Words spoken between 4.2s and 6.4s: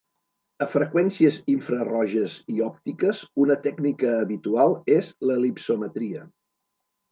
habitual és l'elipsometria.